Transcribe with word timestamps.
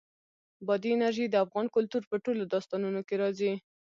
بادي 0.67 0.89
انرژي 0.93 1.25
د 1.29 1.35
افغان 1.45 1.65
کلتور 1.75 2.03
په 2.11 2.15
ټولو 2.25 2.41
داستانونو 2.53 2.99
کې 3.07 3.15
راځي. 3.21 3.53